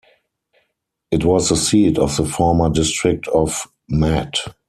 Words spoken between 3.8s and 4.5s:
Mat.